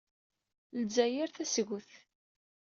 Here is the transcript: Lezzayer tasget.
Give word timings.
Lezzayer 0.79 1.29
tasget. 1.35 1.89